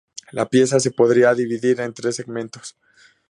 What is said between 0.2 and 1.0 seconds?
La pieza se